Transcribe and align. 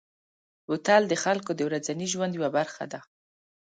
بوتل 0.65 1.03
د 1.07 1.13
خلکو 1.23 1.51
د 1.55 1.59
ورځني 1.67 2.07
ژوند 2.13 2.33
یوه 2.37 2.49
برخه 2.57 2.83
ده. 2.91 2.99